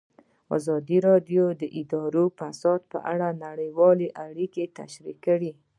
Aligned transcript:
ازادي 0.57 0.97
راډیو 1.09 1.43
د 1.61 1.63
اداري 1.79 2.25
فساد 2.39 2.81
په 2.91 2.97
اړه 3.13 3.27
نړیوالې 3.45 4.07
اړیکې 4.25 4.63
تشریح 4.79 5.17
کړي. 5.25 5.51